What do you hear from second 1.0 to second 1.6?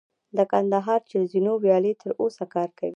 چل زینو